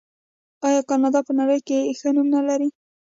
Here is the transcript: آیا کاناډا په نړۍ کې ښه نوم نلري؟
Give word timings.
آیا 0.67 0.81
کاناډا 0.89 1.19
په 1.27 1.33
نړۍ 1.39 1.59
کې 1.67 1.77
ښه 1.99 2.09
نوم 2.15 2.27
نلري؟ 2.35 2.69